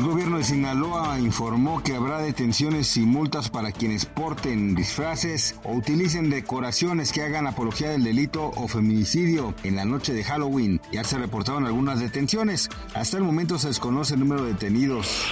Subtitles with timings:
[0.00, 5.74] El gobierno de Sinaloa informó que habrá detenciones y multas para quienes porten disfraces o
[5.74, 10.80] utilicen decoraciones que hagan apología del delito o feminicidio en la noche de Halloween.
[10.90, 12.70] Ya se reportaron algunas detenciones.
[12.94, 15.26] Hasta el momento se desconoce el número de detenidos.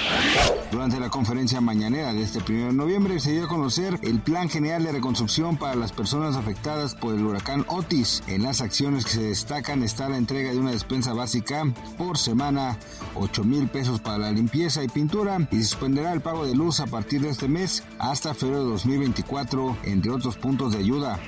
[0.71, 4.51] Durante la conferencia mañanera de este 1 de noviembre se dio a conocer el Plan
[4.51, 8.23] General de Reconstrucción para las personas afectadas por el huracán Otis.
[8.27, 11.65] En las acciones que se destacan está la entrega de una despensa básica
[11.97, 12.77] por semana,
[13.15, 16.81] 8 mil pesos para la limpieza limpieza y pintura y suspenderá el pago de luz
[16.81, 21.21] a partir de este mes hasta febrero de 2024, entre otros puntos de ayuda.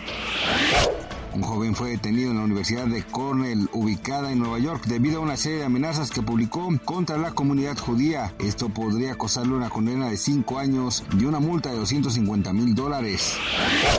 [1.32, 5.22] Un joven fue detenido en la Universidad de Cornell, ubicada en Nueva York, debido a
[5.22, 8.34] una serie de amenazas que publicó contra la comunidad judía.
[8.40, 13.36] Esto podría costarle una condena de 5 años y una multa de 250 mil dólares.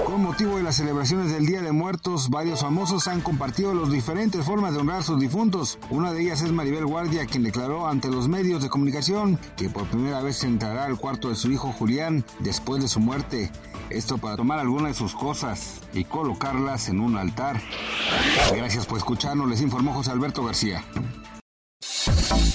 [0.06, 4.44] Con motivo de las celebraciones del Día de Muertos, varios famosos han compartido las diferentes
[4.46, 5.80] formas de honrar a sus difuntos.
[5.90, 9.86] Una de ellas es Maribel Guardia, quien declaró ante los medios de comunicación que por
[9.86, 13.52] primera vez entrará al cuarto de su hijo Julián después de su muerte.
[13.90, 17.62] Esto para tomar algunas de sus cosas y colocarlas en un altar.
[18.54, 20.84] Gracias por escucharnos, les informó José Alberto García.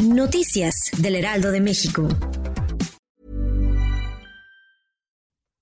[0.02, 2.08] Noticias del Heraldo de México.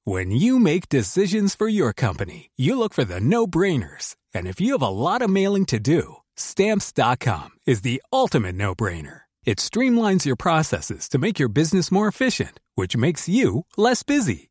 [0.07, 4.17] When you make decisions for your company, you look for the no-brainers.
[4.35, 9.21] And if you have a lot of mailing to do, stamps.com is the ultimate no-brainer.
[9.47, 14.51] It streamlines your processes to make your business more efficient, which makes you less busy.